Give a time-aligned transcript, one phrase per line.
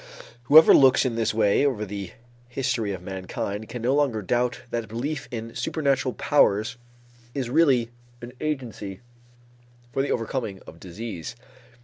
[0.45, 2.13] Whoever looks in this way over the
[2.49, 6.77] history of mankind can no longer doubt that belief in supernatural powers
[7.35, 9.01] is really an agency
[9.93, 11.35] for the overcoming of disease.